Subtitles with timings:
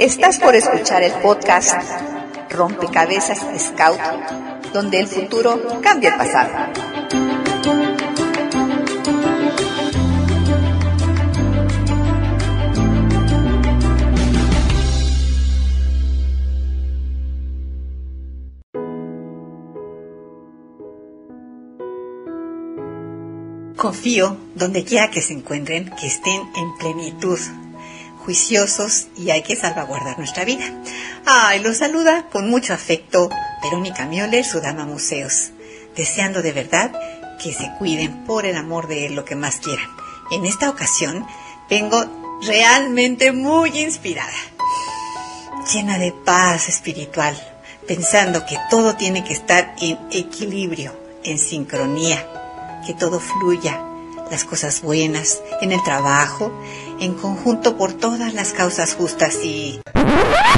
[0.00, 1.76] Estás por escuchar el podcast
[2.48, 4.00] Rompecabezas Scout,
[4.72, 6.72] donde el futuro cambia el pasado.
[23.76, 27.38] Confío, donde quiera que se encuentren, que estén en plenitud,
[28.24, 30.64] juiciosos y hay que salvaguardar nuestra vida.
[31.26, 33.28] Ay, los saluda con mucho afecto
[33.62, 35.50] Verónica Mioller, su dama museos,
[35.96, 36.92] deseando de verdad
[37.42, 39.88] que se cuiden por el amor de lo que más quieran.
[40.30, 41.26] En esta ocasión
[41.68, 42.04] vengo
[42.42, 44.32] realmente muy inspirada,
[45.72, 47.36] llena de paz espiritual,
[47.86, 52.26] pensando que todo tiene que estar en equilibrio, en sincronía
[52.86, 53.82] que todo fluya,
[54.30, 56.52] las cosas buenas, en el trabajo,
[57.00, 59.80] en conjunto por todas las causas justas y...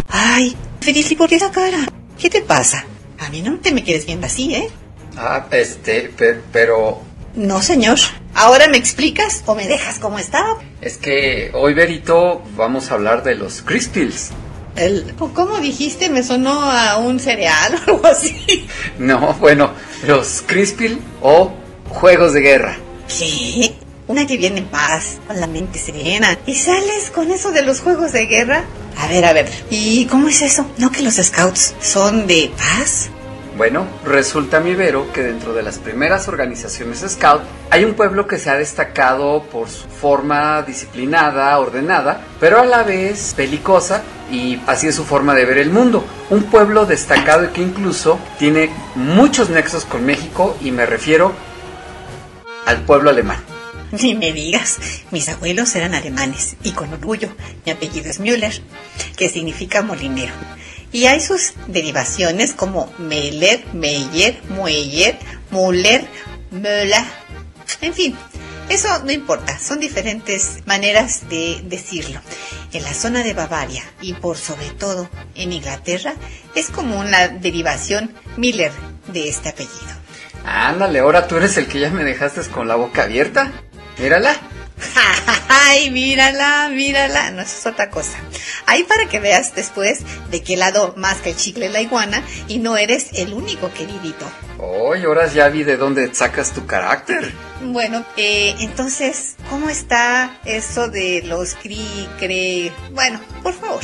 [0.09, 0.57] ¡Ay!
[0.81, 1.79] Feliz, ¿por qué esa cara?
[2.19, 2.85] ¿Qué te pasa?
[3.21, 4.69] A mí no te me quieres viendo así, ¿eh?
[5.17, 7.01] Ah, este, pe- pero
[7.35, 7.99] No, señor.
[8.35, 10.59] ¿Ahora me explicas o me dejas como estaba?
[10.81, 14.31] es que hoy, Berito, vamos a hablar de los Crispils.
[14.75, 16.09] El, ¿Cómo dijiste?
[16.09, 18.67] Me sonó a un cereal o algo así.
[18.99, 19.71] No, bueno,
[20.07, 21.53] los Crispil o
[21.91, 22.79] Juegos de Guerra.
[23.07, 23.72] ¿Qué?
[24.13, 26.37] Una que viene en paz, con la mente serena.
[26.45, 28.63] ¿Y sales con eso de los juegos de guerra?
[28.99, 29.51] A ver, a ver.
[29.71, 30.67] ¿Y cómo es eso?
[30.77, 33.09] ¿No que los scouts son de paz?
[33.57, 37.41] Bueno, resulta mi Vero que dentro de las primeras organizaciones Scout
[37.71, 42.83] hay un pueblo que se ha destacado por su forma disciplinada, ordenada, pero a la
[42.83, 46.05] vez belicosa y así es su forma de ver el mundo.
[46.29, 51.33] Un pueblo destacado y que incluso tiene muchos nexos con México y me refiero
[52.67, 53.52] al pueblo alemán.
[54.01, 54.79] Ni me digas,
[55.11, 57.29] mis abuelos eran alemanes y con orgullo.
[57.67, 58.63] Mi apellido es Müller,
[59.17, 60.33] que significa molinero.
[60.93, 65.19] Y hay sus derivaciones como Meller, Meyer, Mueller,
[65.51, 66.07] Müller,
[66.51, 67.05] Möller.
[67.83, 68.17] En fin,
[68.69, 72.21] eso no importa, son diferentes maneras de decirlo.
[72.73, 76.15] En la zona de Bavaria y por sobre todo en Inglaterra
[76.55, 78.73] es como una derivación Miller
[79.09, 80.03] de este apellido.
[80.45, 83.53] Ándale, ahora tú eres el que ya me dejaste con la boca abierta.
[83.99, 84.37] Mírala.
[85.49, 87.31] Ay, mírala, mírala.
[87.31, 88.19] No, eso es otra cosa.
[88.67, 92.59] Ahí para que veas después de qué lado más que el chicle la iguana y
[92.59, 94.27] no eres el único queridito.
[94.59, 97.33] Hoy, ahora ya vi de dónde sacas tu carácter.
[97.63, 102.73] Bueno, eh, entonces, ¿cómo está eso de los cri, cre?
[102.93, 103.83] Bueno, por favor.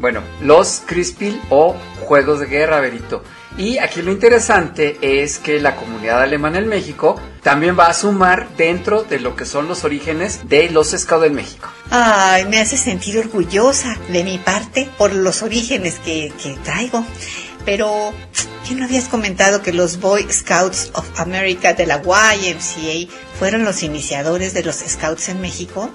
[0.00, 3.22] Bueno, los Crispil o Juegos de Guerra, Berito.
[3.56, 8.48] Y aquí lo interesante es que la comunidad alemana en México también va a sumar
[8.56, 11.68] dentro de lo que son los orígenes de los Scouts en México.
[11.90, 17.04] Ay, me hace sentir orgullosa de mi parte por los orígenes que, que traigo.
[17.64, 18.12] Pero,
[18.66, 23.84] ¿qué no habías comentado que los Boy Scouts of America de la YMCA fueron los
[23.84, 25.90] iniciadores de los Scouts en México?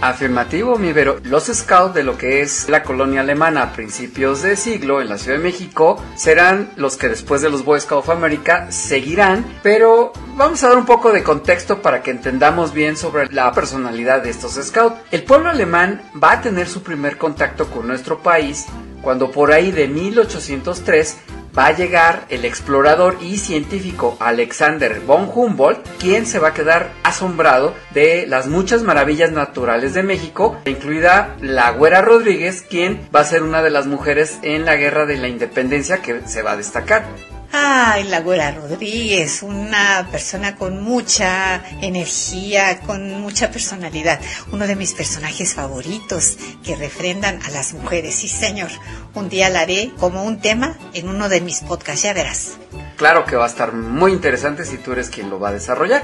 [0.00, 1.18] Afirmativo, mi Vero.
[1.24, 5.18] Los Scouts de lo que es la colonia alemana a principios de siglo en la
[5.18, 10.12] Ciudad de México serán los que después de los Boy Scouts of America seguirán, pero
[10.36, 14.30] vamos a dar un poco de contexto para que entendamos bien sobre la personalidad de
[14.30, 14.96] estos Scouts.
[15.10, 18.66] El pueblo alemán va a tener su primer contacto con nuestro país
[19.04, 21.18] cuando por ahí de 1803
[21.56, 26.90] va a llegar el explorador y científico Alexander von Humboldt, quien se va a quedar
[27.04, 33.24] asombrado de las muchas maravillas naturales de México, incluida la Güera Rodríguez, quien va a
[33.24, 36.56] ser una de las mujeres en la guerra de la independencia que se va a
[36.56, 37.04] destacar.
[37.52, 44.20] Ay, la Güera Rodríguez, una persona con mucha energía, con mucha personalidad.
[44.52, 48.14] Uno de mis personajes favoritos que refrendan a las mujeres.
[48.16, 48.70] Sí, señor.
[49.14, 52.58] Un día la haré como un tema en uno de mis podcasts, ya verás.
[52.96, 56.02] Claro que va a estar muy interesante si tú eres quien lo va a desarrollar.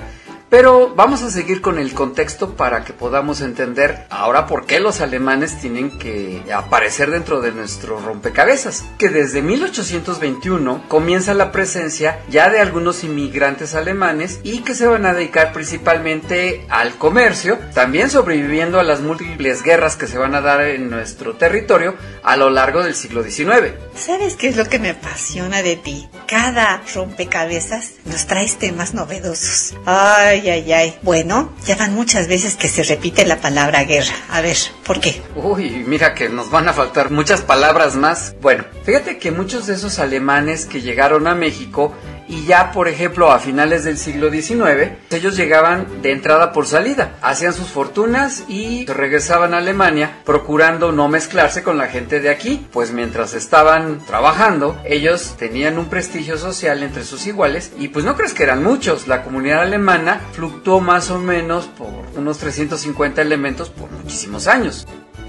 [0.50, 5.00] Pero vamos a seguir con el contexto para que podamos entender ahora por qué los
[5.00, 8.84] alemanes tienen que aparecer dentro de nuestro rompecabezas.
[8.98, 15.06] Que desde 1821 comienza la presencia ya de algunos inmigrantes alemanes y que se van
[15.06, 20.40] a dedicar principalmente al comercio, también sobreviviendo a las múltiples guerras que se van a
[20.40, 21.94] dar en nuestro territorio
[22.24, 23.74] a lo largo del siglo XIX.
[23.94, 26.08] ¿Sabes qué es lo que me apasiona de ti?
[26.26, 29.74] Cada rompecabezas nos traes temas novedosos.
[29.86, 30.98] Ay, ay, ay.
[31.02, 34.14] Bueno, ya van muchas veces que se repite la palabra guerra.
[34.30, 34.56] A ver,
[34.86, 35.20] ¿por qué?
[35.34, 38.34] Uy, mira que nos van a faltar muchas palabras más.
[38.40, 41.92] Bueno, fíjate que muchos de esos alemanes que llegaron a México
[42.30, 47.16] y ya, por ejemplo, a finales del siglo XIX, ellos llegaban de entrada por salida,
[47.22, 52.64] hacían sus fortunas y regresaban a Alemania procurando no mezclarse con la gente de aquí,
[52.72, 58.16] pues mientras estaban trabajando, ellos tenían un prestigio social entre sus iguales y pues no
[58.16, 63.70] crees que eran muchos, la comunidad alemana fluctuó más o menos por unos 350 elementos
[63.70, 64.86] por muchísimos años.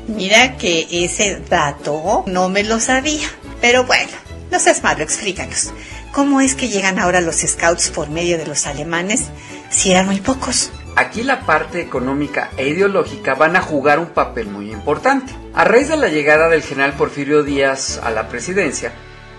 [0.07, 3.27] Mira que ese dato no me lo sabía,
[3.59, 4.11] pero bueno,
[4.51, 5.71] no seas malo, explícanos.
[6.11, 9.29] ¿Cómo es que llegan ahora los scouts por medio de los alemanes
[9.69, 10.69] si eran muy pocos?
[10.97, 15.33] Aquí la parte económica e ideológica van a jugar un papel muy importante.
[15.53, 18.91] A raíz de la llegada del general Porfirio Díaz a la presidencia,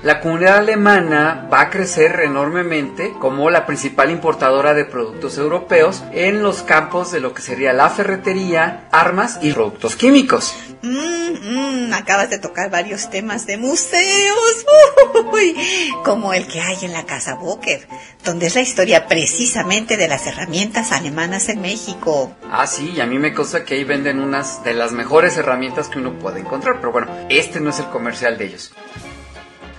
[0.02, 6.43] la comunidad alemana va a crecer enormemente como la principal importadora de productos europeos en
[6.43, 10.56] los campos de lo que sería la ferretería, armas y productos químicos.
[10.82, 14.66] Mm, mm, acabas de tocar varios temas de museos,
[15.32, 15.56] Uy,
[16.05, 17.87] como el que hay en la Casa Boker,
[18.25, 22.34] donde es la historia precisamente de las herramientas alemanas en México.
[22.50, 25.88] Ah, sí, y a mí me consta que ahí venden unas de las mejores herramientas
[25.88, 28.72] que uno puede encontrar, pero bueno, este no es el comercial de ellos.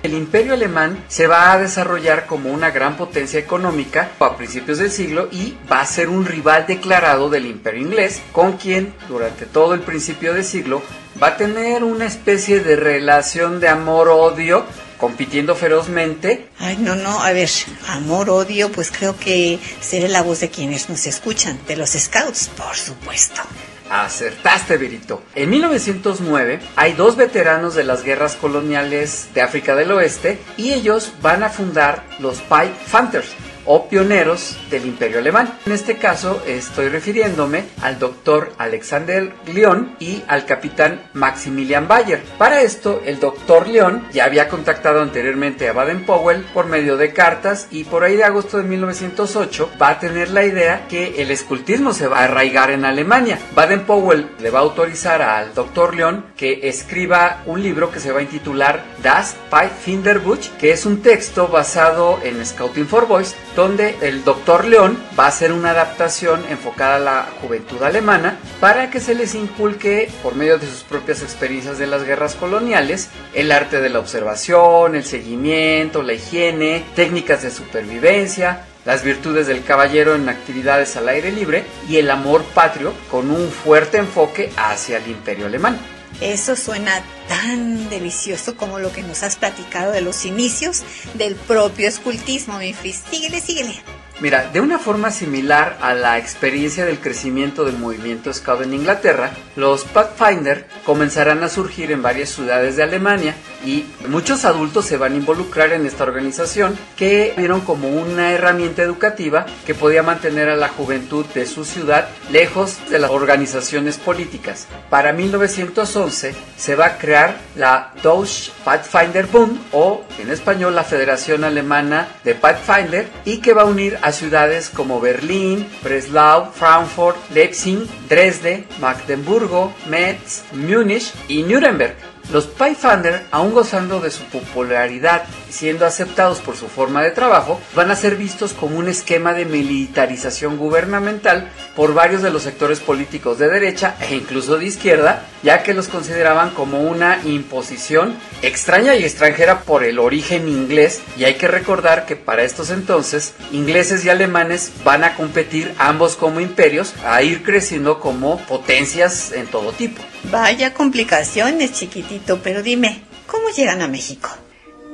[0.04, 4.92] El imperio alemán se va a desarrollar como una gran potencia económica a principios del
[4.92, 9.74] siglo y va a ser un rival declarado del imperio inglés, con quien durante todo
[9.74, 10.82] el principio del siglo
[11.22, 14.66] va a tener una especie de relación de amor-odio
[14.98, 16.50] compitiendo ferozmente.
[16.60, 17.50] Ay, no, no, a ver,
[17.88, 22.50] amor, odio, pues creo que seré la voz de quienes nos escuchan, de los scouts,
[22.50, 23.42] por supuesto.
[23.90, 25.22] Acertaste, Virito.
[25.36, 31.14] En 1909 hay dos veteranos de las guerras coloniales de África del Oeste y ellos
[31.22, 33.30] van a fundar los Pike Fanthers
[33.66, 35.58] o pioneros del imperio alemán.
[35.66, 42.24] En este caso estoy refiriéndome al doctor Alexander León y al capitán Maximilian Bayer.
[42.38, 47.68] Para esto, el doctor León ya había contactado anteriormente a Baden-Powell por medio de cartas
[47.72, 51.94] y por ahí de agosto de 1908 va a tener la idea que el escultismo
[51.94, 53.40] se va a arraigar en Alemania.
[53.56, 58.20] Baden-Powell le va a autorizar al doctor León que escriba un libro que se va
[58.20, 64.24] a intitular Das Pfadfinderbuch, que es un texto basado en Scouting for Boys donde el
[64.24, 69.16] doctor León va a hacer una adaptación enfocada a la juventud alemana para que se
[69.16, 73.90] les inculque, por medio de sus propias experiencias de las guerras coloniales, el arte de
[73.90, 80.96] la observación, el seguimiento, la higiene, técnicas de supervivencia, las virtudes del caballero en actividades
[80.98, 85.80] al aire libre y el amor patrio con un fuerte enfoque hacia el imperio alemán.
[86.22, 90.84] Eso suena tan delicioso como lo que nos has platicado de los inicios
[91.16, 93.04] del propio escultismo, mi Fris.
[93.10, 93.82] Síguele, síguele.
[94.20, 99.32] Mira, de una forma similar a la experiencia del crecimiento del movimiento Scout en Inglaterra,
[99.56, 105.14] los Pathfinder comenzarán a surgir en varias ciudades de Alemania y muchos adultos se van
[105.14, 110.56] a involucrar en esta organización que vieron como una herramienta educativa que podía mantener a
[110.56, 114.68] la juventud de su ciudad lejos de las organizaciones políticas.
[114.90, 121.44] Para 1911 se va a crear la Deutsche Pathfinder Bund o en español la Federación
[121.44, 127.88] Alemana de Pathfinder y que va a unir a ciudades como Berlín, Breslau, Frankfurt, Leipzig,
[128.10, 132.13] Dresde, Magdeburgo, Metz, Múnich y Nuremberg.
[132.32, 137.92] Los Pathfinder, aún gozando de su popularidad siendo aceptados por su forma de trabajo, van
[137.92, 143.38] a ser vistos como un esquema de militarización gubernamental por varios de los sectores políticos
[143.38, 149.04] de derecha e incluso de izquierda, ya que los consideraban como una imposición extraña y
[149.04, 154.10] extranjera por el origen inglés, y hay que recordar que para estos entonces ingleses y
[154.10, 160.02] alemanes van a competir ambos como imperios a ir creciendo como potencias en todo tipo.
[160.32, 164.30] Vaya complicaciones, chiquitito, pero dime, ¿cómo llegan a México?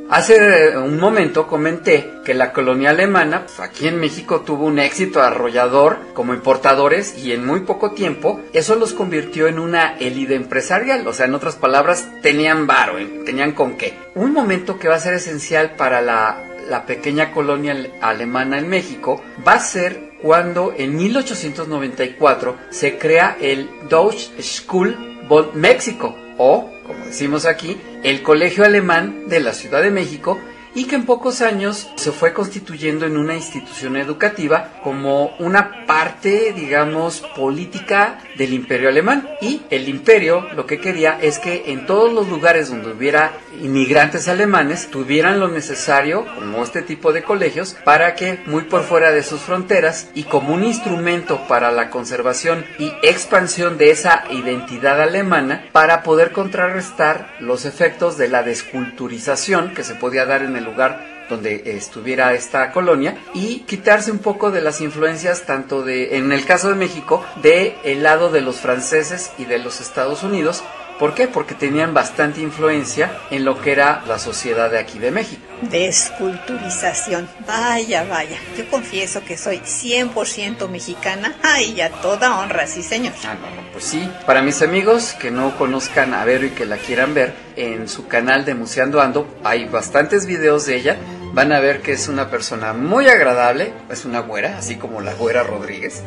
[0.10, 5.22] Hace un momento comenté que la colonia alemana pues, aquí en México tuvo un éxito
[5.22, 11.08] arrollador como importadores y en muy poco tiempo eso los convirtió en una élite empresarial,
[11.08, 13.94] o sea, en otras palabras, tenían varo, eh, tenían con qué.
[14.16, 19.22] Un momento que va a ser esencial para la, la pequeña colonia alemana en México
[19.48, 27.06] va a ser cuando en 1894 se crea el Deutsche School von México o, como
[27.06, 30.40] decimos aquí, el Colegio Alemán de la Ciudad de México
[30.80, 36.54] y que en pocos años se fue constituyendo en una institución educativa como una parte,
[36.56, 39.28] digamos, política del imperio alemán.
[39.42, 44.30] Y el imperio lo que quería es que en todos los lugares donde hubiera inmigrantes
[44.30, 49.24] alemanes tuvieran lo necesario, como este tipo de colegios, para que muy por fuera de
[49.24, 55.66] sus fronteras y como un instrumento para la conservación y expansión de esa identidad alemana,
[55.74, 61.26] para poder contrarrestar los efectos de la desculturización que se podía dar en el lugar
[61.30, 66.46] donde estuviera esta colonia y quitarse un poco de las influencias tanto de, en el
[66.46, 70.64] caso de México, de el lado de los franceses y de los Estados Unidos
[71.00, 71.29] ¿Por qué?
[71.29, 75.41] Porque tenían bastante influencia en lo que era la sociedad de aquí de México.
[75.62, 77.29] Desculturización.
[77.48, 78.38] Vaya, vaya.
[78.58, 81.38] Yo confieso que soy 100% mexicana.
[81.41, 83.13] Ay, ya toda honra, sí, señor.
[83.25, 84.12] Ah, no, pues sí.
[84.25, 88.08] Para mis amigos que no conozcan a Vero y que la quieran ver, en su
[88.08, 90.98] canal de Museando Ando hay bastantes videos de ella
[91.34, 95.13] van a ver que es una persona muy agradable, es una güera, así como la
[95.13, 96.03] güera Rodríguez.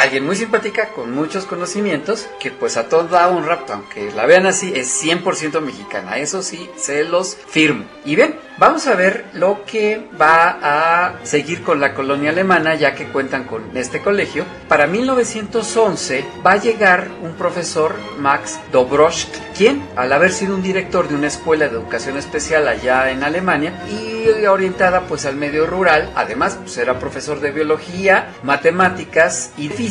[0.00, 4.46] Alguien muy simpática, con muchos conocimientos, que pues a toda un rapto, aunque la vean
[4.46, 7.84] así, es 100% mexicana, eso sí, se los firmo.
[8.06, 12.94] Y bien, vamos a ver lo que va a seguir con la colonia alemana, ya
[12.94, 14.46] que cuentan con este colegio.
[14.68, 21.08] Para 1911 va a llegar un profesor, Max Dobrosch, quien, al haber sido un director
[21.08, 24.10] de una escuela de educación especial allá en Alemania, y
[24.46, 26.10] orientada pues al medio rural.
[26.14, 29.89] Además, pues era profesor de biología, matemáticas y física,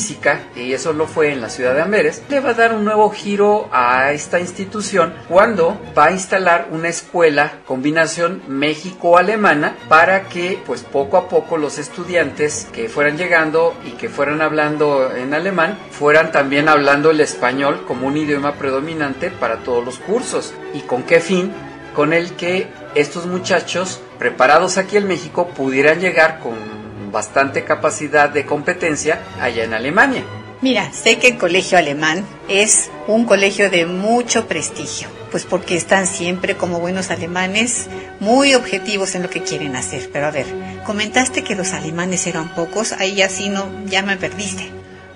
[0.56, 2.24] y eso lo fue en la ciudad de Amberes.
[2.30, 6.88] Le va a dar un nuevo giro a esta institución cuando va a instalar una
[6.88, 13.92] escuela combinación México-alemana para que pues poco a poco los estudiantes que fueran llegando y
[13.92, 19.58] que fueran hablando en alemán fueran también hablando el español como un idioma predominante para
[19.58, 20.54] todos los cursos.
[20.74, 21.52] ¿Y con qué fin?
[21.94, 26.79] Con el que estos muchachos preparados aquí en México pudieran llegar con
[27.12, 30.24] bastante capacidad de competencia allá en Alemania.
[30.62, 36.06] Mira, sé que el colegio alemán es un colegio de mucho prestigio, pues porque están
[36.06, 37.88] siempre como buenos alemanes
[38.20, 40.10] muy objetivos en lo que quieren hacer.
[40.12, 40.48] Pero a ver,
[40.86, 44.70] comentaste que los alemanes eran pocos, ahí ya sí no, ya me perdiste.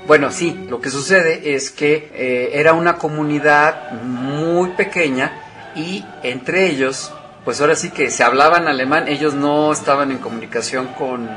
[0.07, 6.67] Bueno, sí, lo que sucede es que eh, era una comunidad muy pequeña y entre
[6.67, 7.11] ellos
[7.43, 11.27] pues ahora sí que se hablaban alemán, ellos no estaban en comunicación con,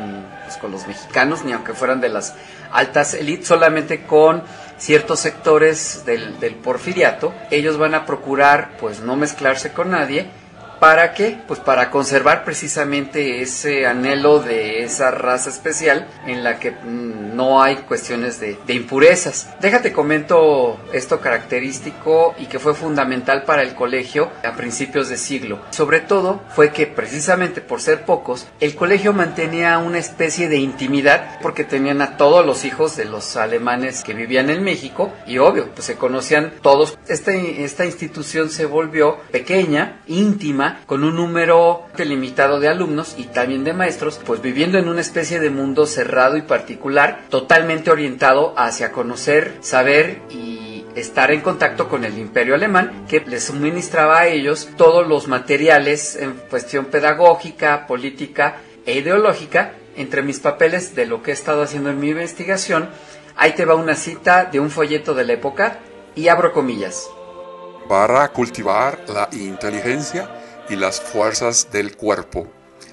[0.46, 2.34] pues, con los mexicanos, ni aunque fueran de las
[2.72, 4.42] altas élites, solamente con
[4.78, 7.34] ciertos sectores del, del porfiriato.
[7.50, 10.30] Ellos van a procurar pues no mezclarse con nadie
[10.80, 11.38] ¿Para qué?
[11.48, 17.62] Pues para conservar precisamente ese anhelo de esa raza especial en la que mm, no
[17.62, 19.48] hay cuestiones de, impurezas.
[19.60, 25.60] Déjate comento esto característico y que fue fundamental para el colegio a principios de siglo.
[25.70, 31.38] Sobre todo fue que precisamente por ser pocos, el colegio mantenía una especie de intimidad
[31.40, 35.70] porque tenían a todos los hijos de los alemanes que vivían en México y obvio,
[35.72, 36.98] pues se conocían todos.
[37.08, 43.64] Esta, esta institución se volvió pequeña, íntima, con un número limitado de alumnos y también
[43.64, 48.92] de maestros, pues viviendo en una especie de mundo cerrado y particular, totalmente orientado hacia
[48.92, 54.68] conocer, saber y estar en contacto con el imperio alemán que les suministraba a ellos
[54.76, 59.72] todos los materiales en cuestión pedagógica, política e ideológica.
[59.96, 62.90] Entre mis papeles de lo que he estado haciendo en mi investigación,
[63.36, 65.78] ahí te va una cita de un folleto de la época
[66.14, 67.08] y abro comillas.
[67.88, 70.28] Para cultivar la inteligencia
[70.68, 72.46] y las fuerzas del cuerpo.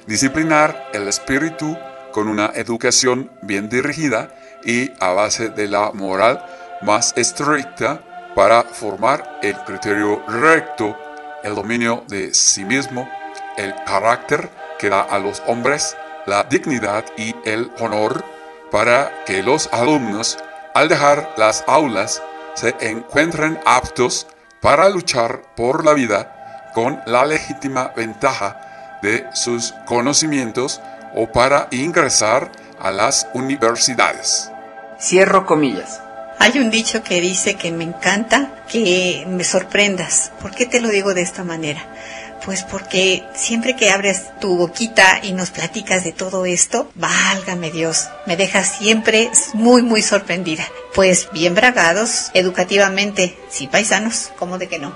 [0.08, 1.78] Disciplinar el espíritu
[2.12, 6.46] con una educación bien dirigida y a base de la moral
[6.82, 10.98] más estricta para formar el criterio recto,
[11.44, 13.10] el dominio de sí mismo,
[13.58, 14.50] el carácter
[14.80, 18.24] que da a los hombres, la dignidad y el honor
[18.72, 20.38] para que los alumnos,
[20.74, 22.22] al dejar las aulas,
[22.56, 24.28] se encuentren aptos
[24.62, 26.43] para luchar por la vida
[26.74, 30.82] con la legítima ventaja de sus conocimientos
[31.16, 34.50] o para ingresar a las universidades.
[35.00, 36.02] Cierro comillas.
[36.40, 40.32] Hay un dicho que dice que me encanta que me sorprendas.
[40.42, 41.82] ¿Por qué te lo digo de esta manera?
[42.44, 48.10] Pues porque siempre que abres tu boquita y nos platicas de todo esto, válgame Dios,
[48.26, 50.66] me dejas siempre muy, muy sorprendida.
[50.94, 54.94] Pues bien bragados, educativamente, sí paisanos, ¿cómo de que no?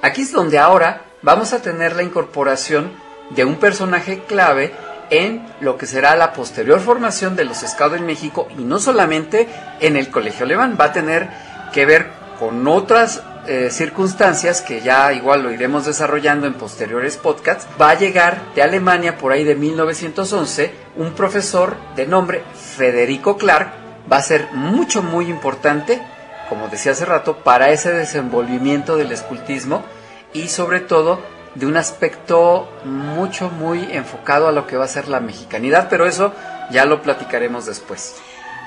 [0.00, 2.92] Aquí es donde ahora vamos a tener la incorporación
[3.30, 4.72] de un personaje clave
[5.10, 9.48] en lo que será la posterior formación de los Scouts en México y no solamente
[9.80, 11.28] en el Colegio Alemán, va a tener
[11.72, 17.66] que ver con otras eh, circunstancias que ya igual lo iremos desarrollando en posteriores podcasts.
[17.80, 23.72] Va a llegar de Alemania por ahí de 1911 un profesor de nombre Federico Clark,
[24.10, 26.02] va a ser mucho muy importante,
[26.48, 29.84] como decía hace rato, para ese desenvolvimiento del escultismo
[30.32, 31.20] y sobre todo
[31.54, 36.06] de un aspecto mucho, muy enfocado a lo que va a ser la mexicanidad, pero
[36.06, 36.32] eso
[36.70, 38.16] ya lo platicaremos después.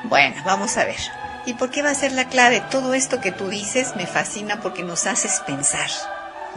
[0.06, 0.98] Bueno, vamos a ver.
[1.46, 2.62] ¿Y por qué va a ser la clave?
[2.70, 5.90] Todo esto que tú dices me fascina porque nos haces pensar.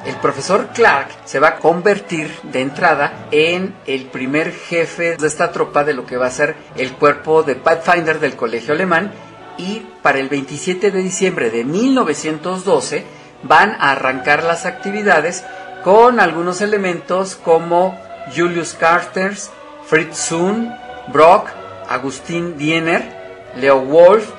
[0.04, 5.52] El profesor Clark se va a convertir de entrada en el primer jefe de esta
[5.52, 9.12] tropa de lo que va a ser el cuerpo de Pathfinder del colegio alemán
[9.56, 13.06] y para el 27 de diciembre de 1912
[13.44, 15.44] van a arrancar las actividades
[15.82, 17.98] con algunos elementos como
[18.34, 19.50] Julius Carsters,
[19.86, 20.74] Fritz Sohn,
[21.08, 21.50] Brock,
[21.88, 24.30] Agustín Diener, Leo Wolf,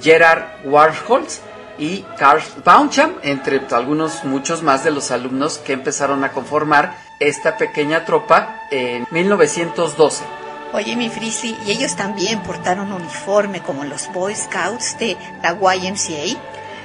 [0.00, 1.40] Gerard Warholz
[1.78, 7.56] y Karl Baumcham, entre algunos muchos más de los alumnos que empezaron a conformar esta
[7.56, 10.24] pequeña tropa en 1912.
[10.72, 16.40] Oye, mi Frisly, ¿y ellos también portaron uniforme como los Boy Scouts de la YMCA?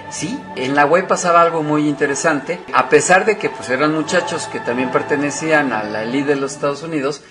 [0.09, 2.59] Sí, en la web pasaba algo muy interesante.
[2.73, 6.53] A pesar de que pues eran muchachos que también pertenecían a la elite de los
[6.53, 7.21] Estados Unidos,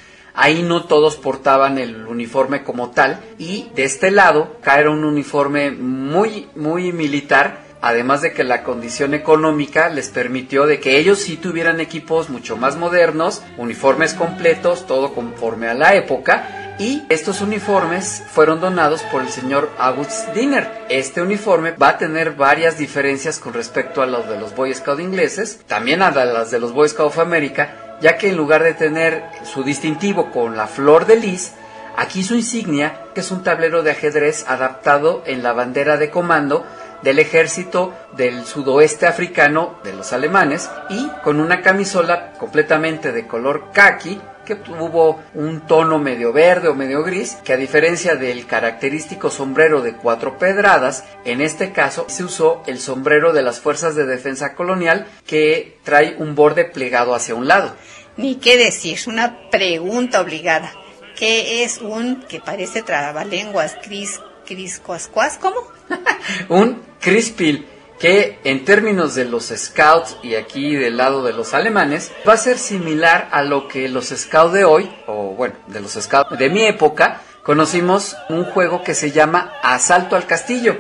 [0.40, 5.72] Ahí no todos portaban el uniforme como tal y de este lado cae un uniforme
[5.72, 11.36] muy muy militar además de que la condición económica les permitió de que ellos sí
[11.36, 18.22] tuvieran equipos mucho más modernos, uniformes completos, todo conforme a la época, y estos uniformes
[18.30, 20.70] fueron donados por el señor August Dinner.
[20.88, 25.02] Este uniforme va a tener varias diferencias con respecto a los de los Boy Scouts
[25.02, 28.74] ingleses, también a las de los Boy Scouts of America, ya que en lugar de
[28.74, 31.52] tener su distintivo con la flor de lis,
[31.96, 36.64] aquí su insignia, que es un tablero de ajedrez adaptado en la bandera de comando
[37.02, 43.70] del ejército del sudoeste africano de los alemanes y con una camisola completamente de color
[43.72, 49.30] khaki que tuvo un tono medio verde o medio gris, que a diferencia del característico
[49.30, 54.06] sombrero de cuatro pedradas, en este caso se usó el sombrero de las Fuerzas de
[54.06, 57.76] Defensa Colonial que trae un borde plegado hacia un lado.
[58.16, 60.72] Ni qué decir, una pregunta obligada.
[61.14, 65.77] ¿Qué es un que parece trabalenguas, cris, cris, cuas, cuas, cómo?
[66.48, 67.66] un crispil
[67.98, 72.38] que en términos de los scouts y aquí del lado de los alemanes va a
[72.38, 76.48] ser similar a lo que los scouts de hoy, o bueno, de los scouts de
[76.48, 80.76] mi época, conocimos un juego que se llama Asalto al Castillo.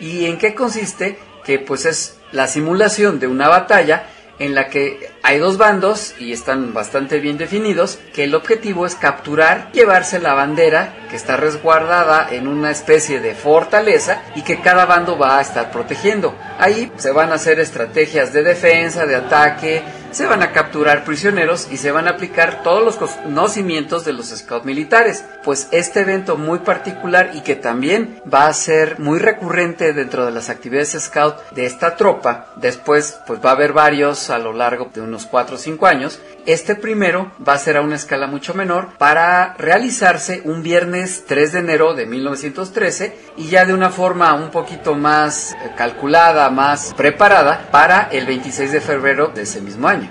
[0.00, 1.18] ¿Y en qué consiste?
[1.44, 6.32] Que pues es la simulación de una batalla en la que hay dos bandos y
[6.32, 12.28] están bastante bien definidos, que el objetivo es capturar, llevarse la bandera que está resguardada
[12.30, 16.34] en una especie de fortaleza y que cada bando va a estar protegiendo.
[16.58, 19.82] Ahí se van a hacer estrategias de defensa, de ataque,
[20.14, 24.28] se van a capturar prisioneros y se van a aplicar todos los conocimientos de los
[24.28, 25.24] scouts militares.
[25.42, 30.32] Pues este evento muy particular y que también va a ser muy recurrente dentro de
[30.32, 34.88] las actividades scout de esta tropa, después pues va a haber varios a lo largo
[34.94, 38.54] de unos 4 o 5 años, este primero va a ser a una escala mucho
[38.54, 44.32] menor para realizarse un viernes 3 de enero de 1913 y ya de una forma
[44.34, 49.88] un poquito más eh, calculada, más preparada para el 26 de febrero de ese mismo
[49.88, 50.03] año.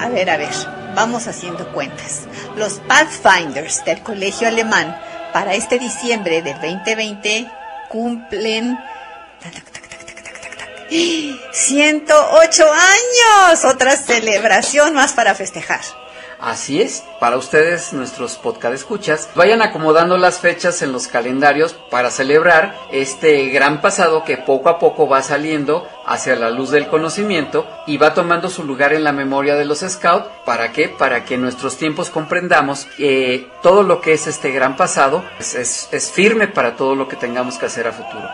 [0.00, 0.48] A ver, a ver,
[0.94, 2.22] vamos haciendo cuentas.
[2.56, 4.98] Los Pathfinders del Colegio Alemán
[5.34, 7.46] para este diciembre del 2020
[7.90, 8.78] cumplen
[11.52, 15.80] 108 años, otra celebración más para festejar.
[16.40, 22.10] Así es, para ustedes, nuestros podcast escuchas, vayan acomodando las fechas en los calendarios para
[22.10, 27.66] celebrar este gran pasado que poco a poco va saliendo hacia la luz del conocimiento
[27.86, 30.28] y va tomando su lugar en la memoria de los scouts.
[30.46, 30.88] ¿Para qué?
[30.88, 35.88] Para que en nuestros tiempos comprendamos que todo lo que es este gran pasado es,
[35.92, 38.28] es firme para todo lo que tengamos que hacer a futuro.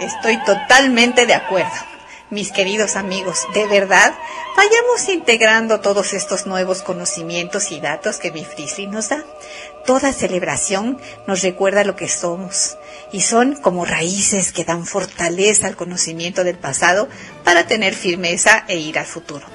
[0.00, 1.87] Estoy totalmente de acuerdo
[2.30, 4.14] mis queridos amigos, de verdad,
[4.56, 9.24] vayamos integrando todos estos nuevos conocimientos y datos que mi Frisly nos da.
[9.86, 12.76] Toda celebración nos recuerda lo que somos
[13.12, 17.08] y son como raíces que dan fortaleza al conocimiento del pasado
[17.44, 19.46] para tener firmeza e ir al futuro.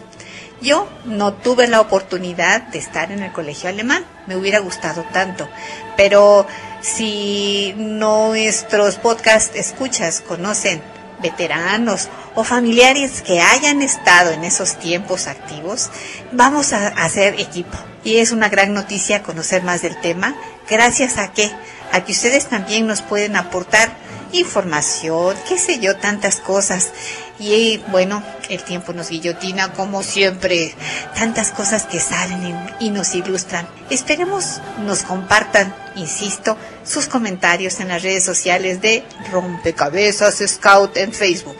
[0.61, 5.47] Yo no tuve la oportunidad de estar en el colegio alemán, me hubiera gustado tanto,
[5.97, 6.47] pero
[6.81, 10.81] si nuestros podcast escuchas conocen
[11.23, 15.89] veteranos o familiares que hayan estado en esos tiempos activos,
[16.31, 17.77] vamos a hacer equipo.
[18.03, 20.35] Y es una gran noticia conocer más del tema,
[20.69, 21.49] gracias a que,
[21.91, 24.02] a que ustedes también nos pueden aportar
[24.33, 26.89] información, qué sé yo, tantas cosas.
[27.39, 30.75] Y bueno, el tiempo nos guillotina como siempre,
[31.15, 33.67] tantas cosas que salen y nos ilustran.
[33.89, 41.57] Esperemos nos compartan, insisto, sus comentarios en las redes sociales de Rompecabezas Scout en Facebook.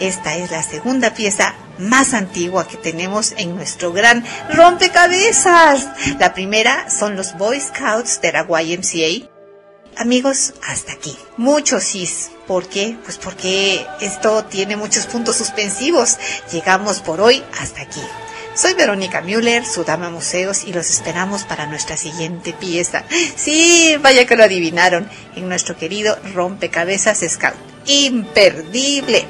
[0.00, 5.88] Esta es la segunda pieza más antigua que tenemos en nuestro gran rompecabezas.
[6.18, 9.37] La primera son los Boy Scouts de la YMCA
[9.98, 11.16] amigos, hasta aquí.
[11.36, 12.30] Muchos sís.
[12.46, 12.96] ¿Por qué?
[13.04, 16.16] Pues porque esto tiene muchos puntos suspensivos.
[16.50, 18.00] Llegamos por hoy hasta aquí.
[18.54, 23.04] Soy Verónica Müller, su dama museos, y los esperamos para nuestra siguiente pieza.
[23.36, 27.54] Sí, vaya que lo adivinaron, en nuestro querido Rompecabezas Scout.
[27.86, 29.26] Imperdible.